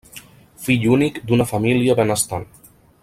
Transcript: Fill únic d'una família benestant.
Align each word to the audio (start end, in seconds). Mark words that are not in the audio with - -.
Fill 0.63 0.87
únic 0.95 1.19
d'una 1.31 1.47
família 1.51 1.97
benestant. 2.01 2.49